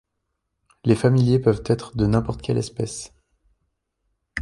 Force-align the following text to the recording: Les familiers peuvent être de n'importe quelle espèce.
Les 0.83 0.95
familiers 0.95 1.37
peuvent 1.37 1.61
être 1.67 1.95
de 1.95 2.07
n'importe 2.07 2.41
quelle 2.41 2.57
espèce. 2.57 3.13